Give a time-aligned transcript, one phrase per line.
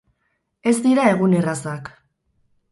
[0.71, 1.95] Ez dira egun errazak.